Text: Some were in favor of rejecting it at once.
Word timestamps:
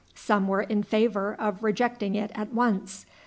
Some 0.15 0.47
were 0.47 0.63
in 0.63 0.81
favor 0.81 1.35
of 1.37 1.61
rejecting 1.61 2.15
it 2.15 2.31
at 2.33 2.51
once. 2.55 3.05